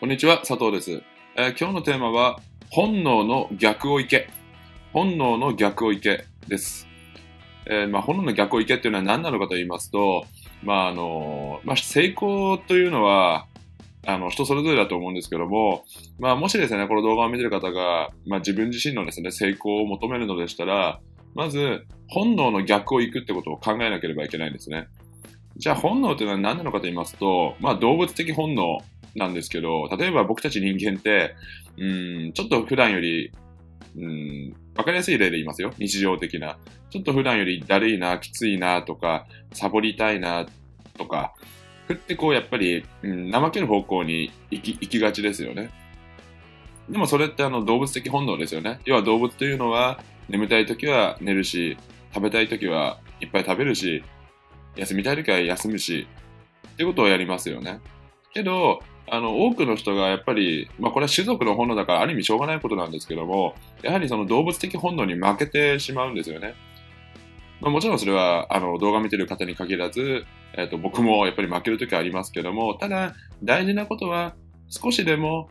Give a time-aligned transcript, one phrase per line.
[0.00, 1.02] こんにちは、佐藤です。
[1.34, 2.38] えー今日のテーマは、
[2.70, 4.30] 本能の逆を行け。
[4.92, 6.86] 本能の逆を行けです。
[7.66, 10.24] えーまあ、本能の逆を行けっていうのは何なのかと言いますと、
[10.62, 13.48] まああのまあ、成功というのは
[14.06, 15.84] あの人それぞれだと思うんですけども、
[16.20, 21.00] まあ、もしですね、この動画を見てる方が、まあ、自分自身のですね、成功を求めるのでしたら、
[21.34, 24.86] まず、本能の逆を行くってことを考えなければいけないんですね。
[25.56, 28.78] じゃあ、本能というのは何なのかと言いますと、まあ、動物的本能
[29.18, 31.34] なんですけど、例えば僕たち人間って、
[31.76, 33.30] うん、ちょっと普段より、
[33.96, 35.72] うん、わかりやすい例で言いますよ。
[35.78, 36.58] 日常的な。
[36.90, 40.46] ちょっと普段よりだるいな、きついなとか、サボりたいな
[40.96, 41.34] とか、
[41.86, 45.70] ふってこうやっぱり、うん、怠ける方向に行き行きがちですよね。
[46.88, 48.80] でもそれってあの動物的本能ですよね。
[48.84, 51.76] 要は動物というのは眠たい時は寝るし、
[52.14, 54.02] 食べたい時はいっぱい食べるし、
[54.76, 56.06] 休みたい時は休むし、
[56.74, 57.80] ってことをやりますよね。
[58.32, 58.80] けど、
[59.10, 66.54] あの多くの人がやっぱり、まあ、これは種族の本能だからある意味しょうがないことなんですけども、やはりその動物的本能に負けてしまうんですよね。
[67.60, 70.24] まあ、もちろんそれはあの動画見てる方に限らず、
[70.54, 74.34] えー、と僕もやっぱり負ける時はありますけども、ただ大事なことは
[74.68, 75.48] 少しでも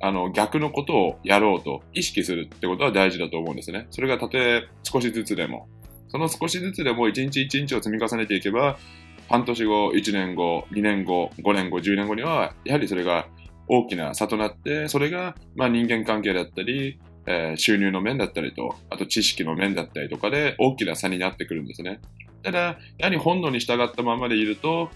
[0.00, 3.86] あの逆のことをやろうと意識するってことは大事だと思うんですね。
[3.90, 5.68] それがたとえ少しずつでも、
[6.08, 8.78] その少しずつでも一日一日を積み重ねていけば、
[9.28, 13.26] 半年後、1年後、2年後、5年後、10年後には、やはりそれが
[13.68, 22.00] 大きな差となって、それがまあ人間関係だったり、えー収入の面だったりと、あと知識の面だったりとかで大きな差になってくるんですね。
[22.42, 22.58] ただ、
[22.98, 24.90] やはり本能に従ったままでいると、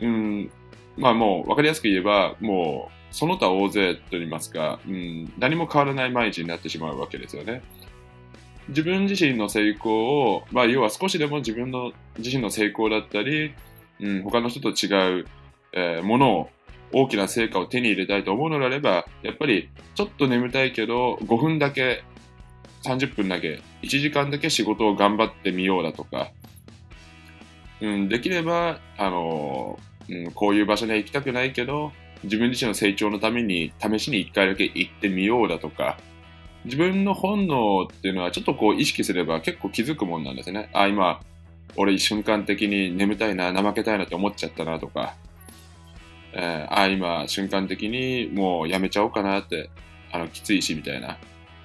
[0.00, 0.50] うん、
[0.96, 7.62] まあもう分かりやすく言えば、もうその他大勢と言いますか、うん、何も変わらない毎日になってしまうわけですよね。
[8.68, 9.92] 自分自身の成功
[10.32, 13.54] を、まあ要は少しでも自分の自身の成功だったり、
[14.00, 15.26] うん、他の人と違う、
[15.72, 16.50] えーものを
[16.94, 22.04] 大きな成果を手に入れたいと思うのであれば、やっぱりちょっと眠たいけど、5分だけ、
[22.84, 26.30] 30分だけ、1時間だけ仕事を頑張ってみようだとか、
[27.80, 29.78] うん、できれば、あの
[30.08, 35.98] うん、こういう場所には行きたくないけど、自分自身の成長のために試しに1回だけ行ってみようだとか、
[36.64, 40.70] 自分の本能っていうのはちょっとこう意識すれば結構気づくもんなんですね。
[40.72, 41.20] あ、今、
[41.76, 45.14] 俺瞬間的に眠たいな、怠けたいなって思っちゃったなとか、
[46.32, 49.70] えーあ、今瞬間的にもうやめちゃおうかなって、
[50.12, 51.18] あの、きついしみたいな。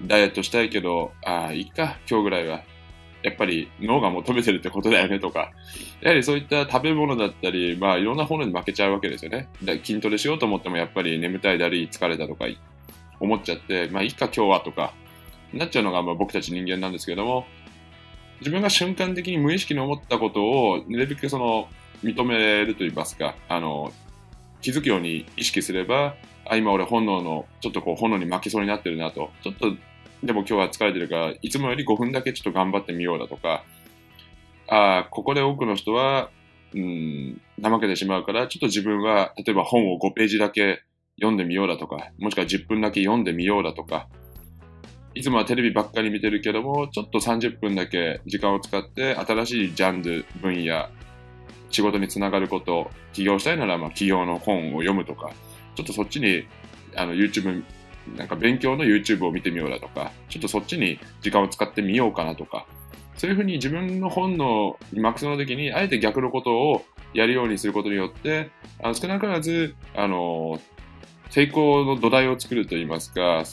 [0.04, 2.62] ダイエットしたいけど、あ、いっか、今日ぐらいは。
[3.22, 5.52] やっぱり脳が求めてるってことだよねとか、
[6.02, 9.50] やはりそういった食べ物だったり、まあいろんなものに負けちゃうわけですよね。
[9.62, 12.48] だ筋トレしようと思ってもやっぱり眠たい、だるい、疲れたとか
[13.20, 14.94] 思っちゃって、まあいいか今日はとか、
[15.54, 17.46] なっちゃうのがまあ僕たち人間なんですけれども、
[18.40, 21.68] 自分が瞬間的に無意識に思ったことをなるべくその
[22.04, 23.92] 認めると言いますか、あの、
[24.62, 26.16] 気づくように意識すれば、
[26.46, 29.74] あ、今俺本能の、ちょっとこう炎に負けそうになってるなと、ちょっと
[30.24, 33.64] でも今日は疲れてるから、いつもより5分だけちょっと頑張ってみようだとか、
[34.68, 36.30] あここで多くの人は、
[36.74, 40.84] うん、怠けてしまうから、ちょっと自分は、例えば本を5ページだけ
[41.20, 44.08] 読んでみようだとか、もしくは10分だけ読んでみようだとか、
[45.16, 50.88] いつもはテレビばっかり見てるけども、ちょっと30分だけ時間を使って、新しいジャンル、分野、
[51.72, 55.32] 仕事につながること、起業したいなら、まあ、起業の本を読むとか、
[55.76, 56.46] ちょっとそっちに、
[56.96, 57.64] あの、YouTube、
[58.16, 62.66] なんか勉強の YouTube を見てみようだとか、ちょっとそっちに時間を使ってみようかなとか、
[63.16, 68.52] そういうふうに自分の本能にマックスの時に、あえて逆のことをやるようにすることによって、
[68.82, 70.62] あの少なからず、あの、
[71.30, 73.44] 成功の土台を作るといいますか、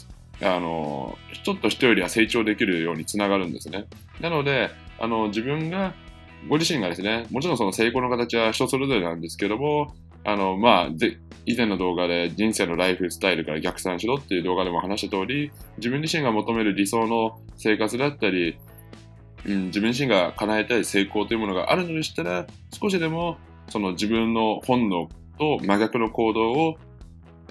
[0.42, 3.86] あの、ちょっと人よりは成長できるようにつながるんですね。
[4.20, 5.94] なので、あの、自分が、
[6.48, 9.94] ご自身がですね、もちろんその成功の形は人それぞれなんですけども、
[10.24, 18.58] あの、まあ、で以前の動画で人生のライフスタイルから逆算しろっていう動画でも話した通り、自分自身が求める理想の生活だったり、
[19.46, 23.38] うん、自分自身が叶えたい成功というものがあるのでしたら、少しでも
[23.68, 26.78] その自分の本能と真逆の行動を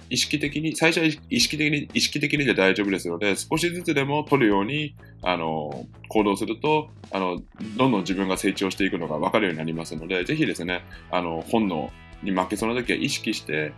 [0.09, 7.41] 意識的に、最初は意識的に、意識的にで大丈夫ですので、少しずつでも取るように、あの、行動すると、あの、
[7.77, 11.91] どんどん自分が成長していくのが分かるようになりますので、ぜひですね、あの、本能
[12.23, 13.73] に負けそうな時は意識して、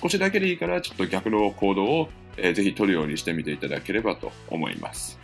[0.00, 5.20] 少しだけでいいから、ちょっと逆の行動を、えーぜひ取るようにしてみていただければと思います。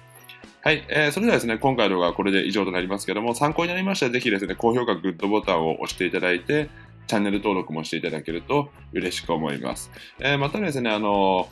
[0.63, 6.69] はい、えーそれではですね、今回の動画はこれで以上となりますけども、参考になりましたら、ぜひですね、高評価、グッドボタンを押していただいて、
[7.11, 9.91] チャンネル登録もしていただけると嬉しく思います。
[10.21, 11.49] えーまたですね、あの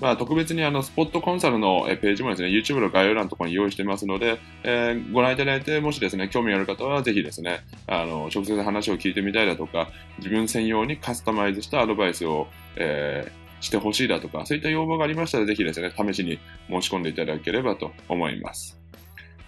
[0.00, 18.81] まあ、特別にあのスポットコンサルのページもですね、YouTube の概要欄のところに用意してますので、えーご覧いただいて、もしですね、興味ある方はぜひですね、あの直接話を聞いてみたいだとか、自分専用にカスタマイズしたアドバイスを、えーしてほしいだとか、そういった要望がありましたら、ぜひですね、試しに申し込んでいただければと思います。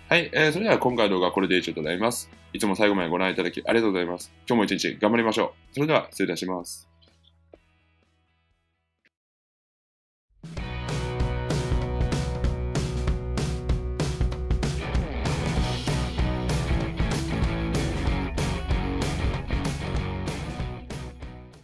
[0.06, 2.30] はい、えー、それでは今回の動画はこれで以上となります。
[2.52, 4.30] いつも最後までご覧いただきありがとうございます。
[4.46, 5.74] 今日も一日頑張りましょう。
[5.74, 6.93] それでは失礼いたします。